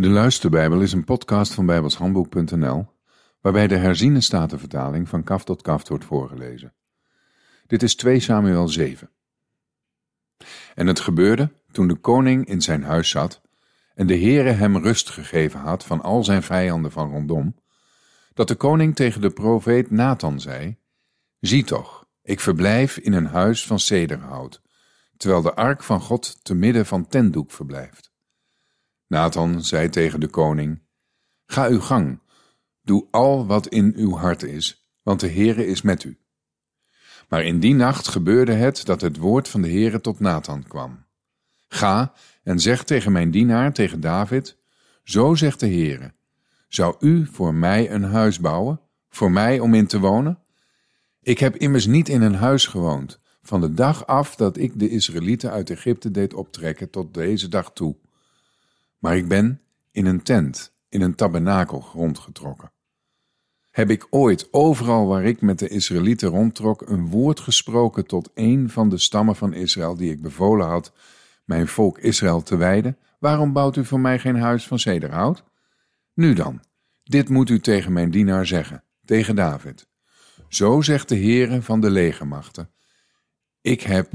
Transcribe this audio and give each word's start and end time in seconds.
De 0.00 0.08
Luisterbijbel 0.08 0.80
is 0.80 0.92
een 0.92 1.04
podcast 1.04 1.52
van 1.52 1.66
bijbelshandboek.nl 1.66 2.86
waarbij 3.40 3.66
de 3.66 3.76
herziene 3.76 4.20
statenvertaling 4.20 5.08
van 5.08 5.22
kaf 5.22 5.44
tot 5.44 5.62
kaf 5.62 5.88
wordt 5.88 6.04
voorgelezen. 6.04 6.74
Dit 7.66 7.82
is 7.82 7.94
2 7.94 8.20
Samuel 8.20 8.68
7. 8.68 9.10
En 10.74 10.86
het 10.86 11.00
gebeurde 11.00 11.52
toen 11.72 11.88
de 11.88 11.94
koning 11.94 12.46
in 12.46 12.60
zijn 12.60 12.82
huis 12.82 13.10
zat 13.10 13.40
en 13.94 14.06
de 14.06 14.18
Heere 14.18 14.50
hem 14.50 14.76
rust 14.76 15.10
gegeven 15.10 15.60
had 15.60 15.84
van 15.84 16.02
al 16.02 16.24
zijn 16.24 16.42
vijanden 16.42 16.92
van 16.92 17.10
rondom, 17.10 17.56
dat 18.34 18.48
de 18.48 18.54
koning 18.54 18.94
tegen 18.96 19.20
de 19.20 19.30
profeet 19.30 19.90
Nathan 19.90 20.40
zei, 20.40 20.76
Zie 21.40 21.64
toch, 21.64 22.06
ik 22.22 22.40
verblijf 22.40 22.96
in 22.96 23.12
een 23.12 23.26
huis 23.26 23.66
van 23.66 23.78
cederhout, 23.78 24.62
terwijl 25.16 25.42
de 25.42 25.54
ark 25.54 25.82
van 25.82 26.00
God 26.00 26.44
te 26.44 26.54
midden 26.54 26.86
van 26.86 27.06
tentdoek 27.06 27.50
verblijft. 27.50 28.09
Nathan 29.10 29.62
zei 29.62 29.88
tegen 29.88 30.20
de 30.20 30.28
koning: 30.28 30.82
Ga 31.46 31.68
uw 31.68 31.80
gang, 31.80 32.20
doe 32.82 33.06
al 33.10 33.46
wat 33.46 33.66
in 33.66 33.92
uw 33.96 34.16
hart 34.16 34.42
is, 34.42 34.90
want 35.02 35.20
de 35.20 35.30
Heere 35.30 35.66
is 35.66 35.82
met 35.82 36.04
u. 36.04 36.18
Maar 37.28 37.44
in 37.44 37.60
die 37.60 37.74
nacht 37.74 38.08
gebeurde 38.08 38.52
het 38.52 38.84
dat 38.84 39.00
het 39.00 39.16
woord 39.16 39.48
van 39.48 39.62
de 39.62 39.68
Heere 39.68 40.00
tot 40.00 40.20
Nathan 40.20 40.62
kwam. 40.62 41.06
Ga 41.68 42.12
en 42.42 42.60
zeg 42.60 42.84
tegen 42.84 43.12
mijn 43.12 43.30
dienaar, 43.30 43.72
tegen 43.72 44.00
David: 44.00 44.56
Zo 45.04 45.34
zegt 45.34 45.60
de 45.60 45.68
Heere: 45.68 46.12
Zou 46.68 46.96
u 47.00 47.26
voor 47.26 47.54
mij 47.54 47.90
een 47.90 48.04
huis 48.04 48.40
bouwen, 48.40 48.80
voor 49.08 49.30
mij 49.30 49.60
om 49.60 49.74
in 49.74 49.86
te 49.86 49.98
wonen? 49.98 50.38
Ik 51.22 51.38
heb 51.38 51.56
immers 51.56 51.86
niet 51.86 52.08
in 52.08 52.22
een 52.22 52.34
huis 52.34 52.66
gewoond, 52.66 53.20
van 53.42 53.60
de 53.60 53.74
dag 53.74 54.06
af 54.06 54.36
dat 54.36 54.56
ik 54.56 54.78
de 54.78 54.88
Israëlieten 54.88 55.50
uit 55.50 55.70
Egypte 55.70 56.10
deed 56.10 56.34
optrekken 56.34 56.90
tot 56.90 57.14
deze 57.14 57.48
dag 57.48 57.72
toe 57.72 57.96
maar 59.00 59.16
ik 59.16 59.28
ben 59.28 59.60
in 59.90 60.06
een 60.06 60.22
tent, 60.22 60.74
in 60.88 61.00
een 61.00 61.14
tabernakel 61.14 61.84
rondgetrokken. 61.92 62.72
Heb 63.70 63.90
ik 63.90 64.06
ooit 64.10 64.48
overal 64.50 65.06
waar 65.06 65.24
ik 65.24 65.40
met 65.40 65.58
de 65.58 65.68
Israëlieten 65.68 66.28
rondtrok 66.28 66.88
een 66.88 67.08
woord 67.08 67.40
gesproken 67.40 68.06
tot 68.06 68.30
een 68.34 68.70
van 68.70 68.88
de 68.88 68.98
stammen 68.98 69.36
van 69.36 69.52
Israël 69.52 69.96
die 69.96 70.12
ik 70.12 70.22
bevolen 70.22 70.66
had 70.66 70.92
mijn 71.44 71.68
volk 71.68 71.98
Israël 71.98 72.42
te 72.42 72.56
wijden? 72.56 72.98
Waarom 73.18 73.52
bouwt 73.52 73.76
u 73.76 73.84
voor 73.84 74.00
mij 74.00 74.18
geen 74.18 74.36
huis 74.36 74.66
van 74.66 74.78
cederhout? 74.78 75.44
Nu 76.14 76.32
dan, 76.32 76.62
dit 77.02 77.28
moet 77.28 77.50
u 77.50 77.60
tegen 77.60 77.92
mijn 77.92 78.10
dienaar 78.10 78.46
zeggen, 78.46 78.84
tegen 79.04 79.36
David. 79.36 79.88
Zo 80.48 80.80
zegt 80.80 81.08
de 81.08 81.16
Heere 81.16 81.62
van 81.62 81.80
de 81.80 81.90
legermachten: 81.90 82.70
Ik 83.60 83.80
heb 83.80 84.12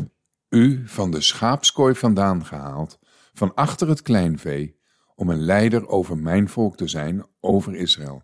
u 0.50 0.84
van 0.86 1.12
de 1.12 1.22
schaapskooi 1.22 1.96
vandaan 1.96 2.46
gehaald, 2.46 3.00
van 3.34 3.54
achter 3.54 3.88
het 3.88 4.02
kleinvee, 4.02 4.80
om 5.16 5.30
een 5.30 5.42
leider 5.42 5.88
over 5.88 6.18
mijn 6.18 6.50
volk 6.50 6.78
te 6.78 6.88
zijn, 6.88 7.26
over 7.40 7.76
Israël. 7.76 8.24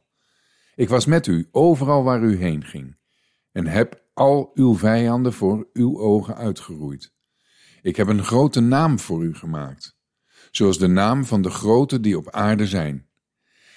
Ik 0.75 0.89
was 0.89 1.05
met 1.05 1.27
u 1.27 1.47
overal 1.51 2.03
waar 2.03 2.21
u 2.21 2.37
heen 2.37 2.63
ging, 2.63 2.97
en 3.51 3.67
heb 3.67 4.03
al 4.13 4.51
uw 4.53 4.77
vijanden 4.77 5.33
voor 5.33 5.69
uw 5.73 5.99
ogen 5.99 6.35
uitgeroeid. 6.35 7.13
Ik 7.81 7.95
heb 7.95 8.07
een 8.07 8.23
grote 8.23 8.59
naam 8.59 8.99
voor 8.99 9.23
u 9.23 9.35
gemaakt, 9.35 9.97
zoals 10.51 10.77
de 10.77 10.87
naam 10.87 11.25
van 11.25 11.41
de 11.41 11.49
grote 11.49 11.99
die 11.99 12.17
op 12.17 12.29
aarde 12.29 12.67
zijn. 12.67 13.09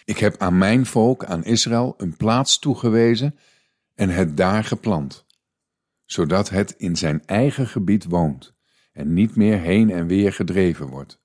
Ik 0.05 0.19
heb 0.19 0.39
aan 0.39 0.59
mijn 0.59 0.87
volk, 0.87 1.25
aan 1.25 1.45
Israël, 1.45 1.95
een 1.97 2.17
plaats 2.17 2.59
toegewezen 2.59 3.39
en 3.95 4.11
het 4.11 4.37
daar 4.37 4.65
geplant, 4.65 5.27
zodat 6.05 6.49
het 6.49 6.71
in 6.71 6.97
zijn 6.97 7.27
eigen 7.27 7.67
gebied 7.67 8.05
woont 8.05 8.55
en 8.93 9.13
niet 9.13 9.37
meer 9.37 9.59
heen 9.59 9.91
en 9.91 10.07
weer 10.07 10.33
gedreven 10.33 10.87
wordt. 10.87 11.23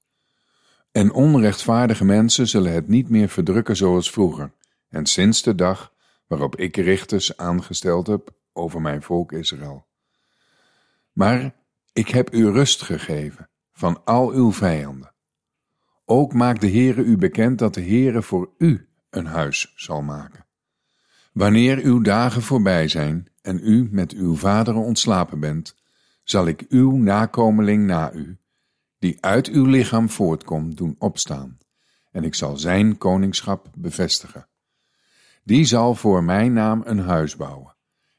En 0.92 1.12
onrechtvaardige 1.12 2.06
mensen 2.06 2.48
zullen 2.48 2.73
het 2.73 2.88
niet 2.88 3.09
meer 3.09 3.30
verdrukken 3.30 3.76
zoals 3.76 4.12
vroeger, 4.12 4.52
en 4.90 5.06
sinds 5.06 5.44
de 5.44 5.56
dag 5.56 5.94
waarop 6.28 6.56
ik 6.56 6.76
richters 6.76 7.38
aangesteld 7.38 8.08
heb 8.08 8.32
over 8.54 8.82
mijn 8.82 9.02
volk 9.02 9.32
Israël. 9.32 9.86
Maar 11.11 11.55
ik 11.94 12.10
heb 12.10 12.33
u 12.33 12.49
rust 12.49 12.82
gegeven 12.82 13.49
van 13.73 14.02
al 14.05 14.32
uw 14.32 14.52
vijanden. 14.52 15.14
Ook 16.05 16.33
maakt 16.33 16.61
de 16.61 16.72
Heere 16.72 17.04
u 17.04 17.17
bekend 17.17 17.60
dat 17.60 17.73
de 17.73 17.82
Heere 17.82 18.22
voor 18.22 18.49
u 18.58 18.89
een 19.10 19.26
huis 19.26 19.73
zal 19.76 20.02
maken. 20.02 20.45
Wanneer 21.33 21.78
uw 21.78 22.02
dagen 22.02 22.42
voorbij 22.42 22.88
zijn 22.88 23.32
en 23.42 23.60
u 23.64 23.88
met 23.92 24.14
uw 24.14 24.36
vaderen 24.36 24.82
ontslapen 24.82 25.39
bent, 25.39 25.76
zal 26.23 26.48
ik 26.48 26.66
uw 26.70 26.92
nakomeling 26.92 27.86
na 27.86 28.14
u 28.14 28.38
die 28.99 29.17
uit 29.20 29.48
uw 29.48 29.65
lichaam 29.65 30.10
voortkomt, 30.10 30.77
doen 30.77 30.95
opstaan, 30.99 31.58
en 32.11 32.23
ik 32.23 32.36
zal 32.36 32.58
zijn 32.58 32.98
koningschap 32.98 33.70
bevestigen. 33.76 34.48
Die 35.43 35.65
zal 35.65 35.95
voor 35.95 36.23
mijn 36.23 36.54
naam 36.54 36.82
een 36.86 36.99
huis 36.99 37.36
bouwen, 37.36 37.76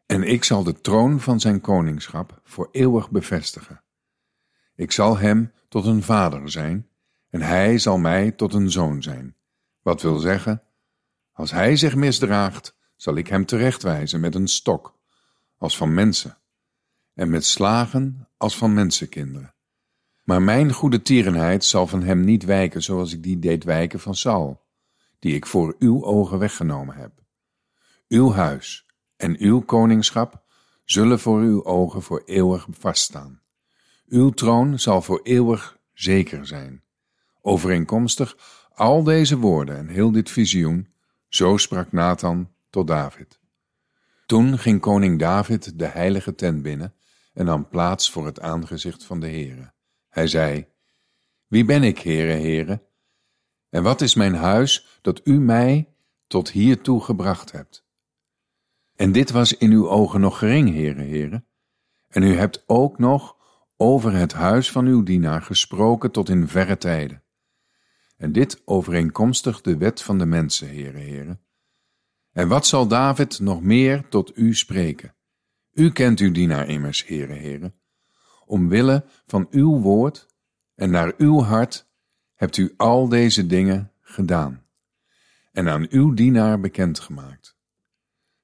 en 0.06 0.22
ik 0.22 0.44
zal 0.44 0.62
de 0.62 0.80
troon 0.80 1.20
van 1.20 1.41
zijn 1.41 1.60
koningschap 1.60 2.41
voor 2.44 2.68
eeuwig 2.72 3.10
bevestigen. 3.10 3.82
Ik 4.74 4.92
zal 4.92 5.18
hem 5.18 5.52
tot 5.68 5.86
een 5.86 6.02
vader 6.02 6.50
zijn, 6.50 6.88
en 7.30 7.41
hij 7.41 7.78
zal 7.78 7.98
mij 7.98 8.30
tot 8.30 8.54
een 8.54 8.70
zoon 8.70 9.02
zijn. 9.02 9.36
Wat 9.82 10.02
wil 10.02 10.18
zeggen, 10.18 10.62
als 11.32 11.50
hij 11.50 11.76
zich 11.76 11.94
misdraagt, 11.94 12.76
zal 12.97 13.14
ik 13.14 13.26
hem 13.26 13.47
terechtwijzen 13.47 14.20
met 14.20 14.34
een 14.34 14.48
stok, 14.48 14.98
als 15.56 15.76
van 15.76 15.94
mensen, 15.94 16.38
en 17.14 17.30
met 17.30 17.44
slagen 17.44 18.28
als 18.36 18.56
van 18.56 18.74
mensenkinderen. 18.74 19.54
Maar 20.25 20.42
mijn 20.42 20.72
goede 20.72 21.03
tierenheid 21.03 21.64
zal 21.64 21.86
van 21.86 22.03
hem 22.03 22.20
niet 22.25 22.44
wijken 22.44 22.82
zoals 22.82 23.12
ik 23.12 23.22
die 23.22 23.38
deed 23.38 23.64
wijken 23.64 24.00
van 24.00 24.14
Saul, 24.14 24.62
die 25.19 25.34
ik 25.34 25.47
voor 25.47 25.76
uw 25.78 26.04
ogen 26.04 26.38
weggenomen 26.38 26.97
heb. 26.97 27.12
Uw 28.08 28.32
huis 28.32 28.86
en 29.16 29.36
uw 29.38 29.60
koningschap 29.60 30.42
zullen 30.84 31.20
voor 31.20 31.41
uw 31.41 31.64
ogen 31.64 32.03
voor 32.03 32.22
eeuwig 32.25 32.66
vaststaan. 32.70 33.41
Uw 34.06 34.30
troon 34.30 34.78
zal 34.78 35.03
voor 35.03 35.20
eeuwig 35.22 35.78
zeker 35.92 36.47
zijn. 36.47 36.82
Overeenkomstig 37.41 38.36
al 38.75 39.03
deze 39.03 39.38
woorden 39.38 39.76
en 39.76 39.88
heel 39.88 40.12
dit 40.12 40.30
visioen, 40.30 40.88
zo 41.28 41.56
sprak 41.56 41.92
Nathan 41.92 42.50
tot 42.70 42.86
David. 42.86 43.38
Toen 44.26 44.59
ging 44.59 44.80
koning 44.80 45.19
David 45.19 45.78
de 45.78 45.86
heilige 45.86 46.34
tent 46.34 46.62
binnen 46.62 46.94
en 47.34 47.44
nam 47.44 47.69
plaats 47.69 48.10
voor 48.10 48.26
het 48.26 48.41
aangezicht 48.41 49.04
van 49.04 49.20
de 49.20 49.26
Heere. 49.26 49.72
Hij 50.10 50.26
zei, 50.26 50.66
Wie 51.47 51.65
ben 51.65 51.82
ik, 51.82 51.98
Heere, 51.98 52.32
Heere? 52.32 52.82
En 53.69 53.82
wat 53.82 54.00
is 54.00 54.15
mijn 54.15 54.34
huis 54.34 54.98
dat 55.03 55.21
u 55.25 55.41
mij 55.41 55.94
tot 56.26 56.50
hiertoe 56.50 57.03
gebracht 57.03 57.53
hebt? 57.53 57.87
En 58.97 59.12
dit 59.12 59.31
was 59.31 59.56
in 59.56 59.71
uw 59.72 59.88
ogen 59.88 60.21
nog 60.21 60.38
gering, 60.38 60.71
Heere, 60.71 61.03
Heere. 61.03 61.44
En 62.09 62.22
u 62.22 62.34
hebt 62.34 62.65
ook 62.66 62.98
nog 62.98 63.37
over 63.76 64.12
het 64.12 64.32
huis 64.32 64.71
van 64.71 64.87
uw 64.87 65.03
dienaar 65.03 65.43
gesproken 65.43 66.10
tot 66.10 66.28
in 66.28 66.48
verre 66.48 66.77
tijden. 66.77 67.22
En 68.16 68.32
dit 68.32 68.62
overeenkomstig 68.65 69.60
de 69.60 69.77
wet 69.77 70.03
van 70.03 70.19
de 70.19 70.27
mensen, 70.27 70.69
Heere, 70.69 70.98
Heere. 70.98 71.38
En 72.32 72.48
wat 72.48 72.66
zal 72.66 72.87
David 72.87 73.41
nog 73.41 73.62
meer 73.62 74.09
tot 74.09 74.37
u 74.37 74.54
spreken? 74.54 75.15
U 75.72 75.92
kent 75.92 76.21
uw 76.21 76.32
dienaar 76.32 76.69
immers, 76.69 77.06
Heere, 77.06 77.34
Heere 77.34 77.72
omwille 78.50 79.04
van 79.26 79.46
uw 79.50 79.78
woord 79.78 80.26
en 80.74 80.90
naar 80.90 81.12
uw 81.16 81.42
hart 81.42 81.88
hebt 82.34 82.56
u 82.56 82.74
al 82.76 83.08
deze 83.08 83.46
dingen 83.46 83.92
gedaan 84.00 84.64
en 85.52 85.68
aan 85.68 85.86
uw 85.90 86.14
dienaar 86.14 86.60
bekendgemaakt. 86.60 87.56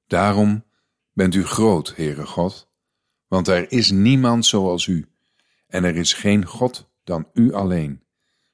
Daarom 0.07 0.63
bent 1.13 1.35
u 1.35 1.45
groot, 1.45 1.95
Heere 1.95 2.25
God, 2.25 2.71
want 3.27 3.47
er 3.47 3.71
is 3.71 3.91
niemand 3.91 4.45
zoals 4.45 4.87
u 4.87 5.07
en 5.67 5.83
er 5.83 5.95
is 5.95 6.13
geen 6.13 6.45
God 6.45 6.89
dan 7.03 7.27
u 7.33 7.53
alleen, 7.53 8.03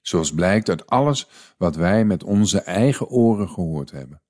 zoals 0.01 0.33
blijkt 0.33 0.69
uit 0.69 0.87
alles 0.87 1.27
wat 1.57 1.75
wij 1.75 2.05
met 2.05 2.23
onze 2.23 2.59
eigen 2.61 3.07
oren 3.07 3.49
gehoord 3.49 3.91
hebben. 3.91 4.21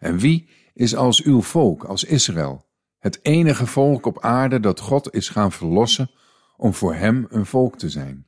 En 0.00 0.18
wie 0.18 0.48
is 0.72 0.96
als 0.96 1.22
uw 1.22 1.42
volk, 1.42 1.84
als 1.84 2.04
Israël, 2.04 2.66
het 2.98 3.18
enige 3.22 3.66
volk 3.66 4.06
op 4.06 4.20
aarde 4.20 4.60
dat 4.60 4.80
God 4.80 5.14
is 5.14 5.28
gaan 5.28 5.52
verlossen 5.52 6.10
om 6.56 6.74
voor 6.74 6.94
hem 6.94 7.26
een 7.28 7.46
volk 7.46 7.78
te 7.78 7.88
zijn, 7.88 8.26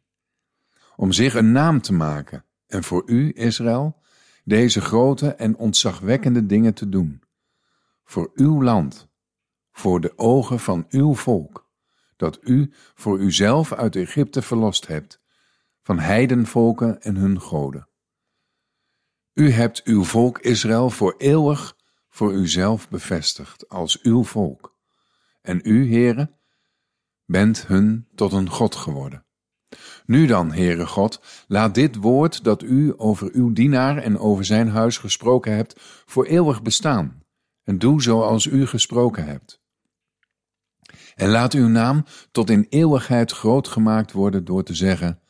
om 0.97 1.13
zich 1.13 1.35
een 1.35 1.53
naam 1.53 1.81
te 1.81 1.93
maken 1.93 2.45
en 2.67 2.85
voor 2.85 3.03
u, 3.07 3.33
Israël, 3.33 4.01
deze 4.45 4.81
grote 4.81 5.35
en 5.35 5.57
ontzagwekkende 5.57 6.47
dingen 6.47 6.75
te 6.75 6.89
doen, 6.89 7.23
voor 8.05 8.31
uw 8.35 8.63
land, 8.63 9.09
voor 9.73 10.01
de 10.01 10.19
ogen 10.19 10.61
van 10.61 10.87
uw 10.89 11.15
volk, 11.15 11.71
dat 12.17 12.39
u 12.43 12.73
voor 12.95 13.19
uzelf 13.19 13.73
uit 13.73 13.97
Egypte 13.97 14.43
verlost 14.43 14.87
hebt, 14.87 15.21
van 15.83 15.99
heidenvolken 15.99 17.03
en 17.03 17.17
hun 17.17 17.41
goden. 17.41 17.89
U 19.33 19.51
hebt 19.51 19.83
uw 19.85 20.05
volk 20.05 20.39
Israël 20.39 20.91
voor 20.91 21.15
eeuwig 21.19 21.77
voor 22.09 22.33
uzelf 22.33 22.89
bevestigd 22.89 23.69
als 23.69 24.03
uw 24.03 24.25
volk. 24.25 24.77
En 25.43 25.61
u, 25.63 25.87
heren, 25.89 26.39
bent 27.27 27.67
hun 27.67 28.09
tot 28.15 28.33
een 28.33 28.51
God 28.51 28.75
geworden. 28.75 29.25
Nu 30.07 30.27
dan, 30.27 30.53
Heere 30.53 30.87
God, 30.87 31.21
laat 31.47 31.75
dit 31.75 31.97
woord 31.97 32.45
dat 32.45 32.63
u 32.63 32.95
over 32.97 33.31
uw 33.33 33.53
dienaar 33.53 33.97
en 33.97 34.19
over 34.19 34.45
zijn 34.45 34.69
huis 34.69 34.99
gesproken 34.99 35.55
hebt, 35.55 35.81
voor 36.07 36.25
eeuwig 36.25 36.63
bestaan, 36.63 37.23
en 37.63 37.79
doe 37.79 38.03
zoals 38.03 38.47
u 38.47 38.67
gesproken 38.67 39.25
hebt. 39.25 39.65
En 41.15 41.29
laat 41.29 41.53
uw 41.53 41.69
naam 41.69 42.05
tot 42.31 42.51
in 42.51 42.67
eeuwigheid 42.69 43.33
groot 43.33 43.69
gemaakt 43.69 44.13
worden 44.13 44.45
door 44.45 44.63
te 44.63 44.75
zeggen, 44.75 45.21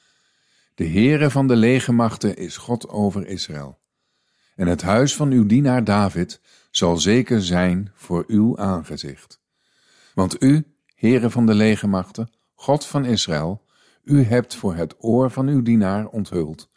de 0.75 0.89
Heere 0.89 1.31
van 1.31 1.47
de 1.47 1.57
legermachten 1.57 2.37
is 2.37 2.57
God 2.57 2.89
over 2.89 3.27
Israël. 3.27 3.81
En 4.57 4.67
het 4.67 4.83
huis 4.83 5.17
van 5.17 5.31
uw 5.31 5.47
dienaar 5.47 5.85
David 5.85 6.41
zal 6.71 6.97
zeker 6.97 7.43
zijn 7.43 7.93
voor 7.95 8.25
uw 8.27 8.59
aangezicht. 8.59 9.41
Want 10.15 10.43
u, 10.43 10.76
Heere 10.97 11.31
van 11.31 11.47
de 11.47 11.55
legermachten, 11.55 12.31
God 12.55 12.87
van 12.87 13.05
Israël, 13.05 13.65
u 14.03 14.23
hebt 14.23 14.55
voor 14.55 14.75
het 14.75 14.95
oor 14.99 15.31
van 15.31 15.49
uw 15.49 15.63
dienaar 15.63 16.07
onthuld. 16.07 16.71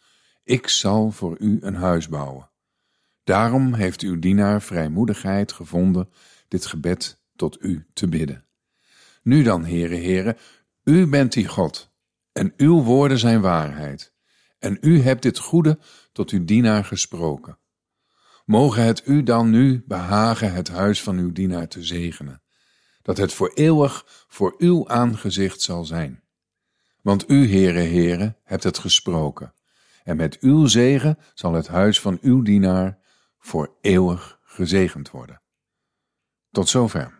Ik 0.44 0.68
zal 0.68 1.10
voor 1.10 1.36
u 1.38 1.58
een 1.60 1.74
huis 1.74 2.08
bouwen. 2.08 2.50
Daarom 3.24 3.74
heeft 3.74 4.00
uw 4.00 4.18
dienaar 4.18 4.62
vrijmoedigheid 4.62 5.52
gevonden 5.52 6.08
dit 6.48 6.66
gebed 6.66 7.22
tot 7.36 7.62
u 7.62 7.86
te 7.92 8.08
bidden. 8.08 8.44
Nu 9.22 9.42
dan, 9.42 9.64
Heere, 9.64 9.96
Heere, 9.96 10.36
u 10.84 11.06
bent 11.06 11.32
die 11.32 11.48
God, 11.48 11.92
en 12.32 12.52
uw 12.56 12.82
woorden 12.82 13.18
zijn 13.18 13.40
waarheid, 13.40 14.14
en 14.58 14.78
u 14.80 15.00
hebt 15.00 15.22
dit 15.22 15.38
goede 15.38 15.78
tot 16.12 16.30
uw 16.30 16.44
dienaar 16.44 16.84
gesproken. 16.84 17.58
Mogen 18.44 18.82
het 18.84 19.06
u 19.06 19.22
dan 19.22 19.50
nu 19.50 19.82
behagen 19.86 20.52
het 20.52 20.68
huis 20.68 21.02
van 21.02 21.18
uw 21.18 21.32
dienaar 21.32 21.68
te 21.68 21.82
zegenen, 21.82 22.42
dat 23.02 23.16
het 23.16 23.32
voor 23.32 23.50
eeuwig 23.54 24.04
voor 24.28 24.54
uw 24.58 24.88
aangezicht 24.88 25.60
zal 25.60 25.84
zijn. 25.84 26.22
Want 27.02 27.30
u, 27.30 27.50
Heere, 27.50 27.80
Heere, 27.80 28.36
hebt 28.44 28.62
het 28.62 28.78
gesproken, 28.78 29.54
en 30.04 30.16
met 30.16 30.38
uw 30.38 30.66
zegen 30.66 31.18
zal 31.34 31.52
het 31.52 31.66
huis 31.66 32.00
van 32.00 32.18
uw 32.20 32.42
dienaar 32.42 32.98
voor 33.38 33.76
eeuwig 33.80 34.38
gezegend 34.42 35.10
worden. 35.10 35.42
Tot 36.50 36.68
zover. 36.68 37.18